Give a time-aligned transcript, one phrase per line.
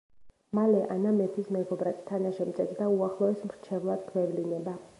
[0.59, 4.75] მალე ანა მეფის მეგობრად, თანაშემწედ და უახლოეს მრჩევლად გვევლინება.